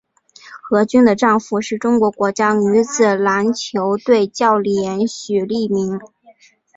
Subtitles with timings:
[0.67, 5.99] 何军的丈夫是中国国家女子篮球队教练许利民。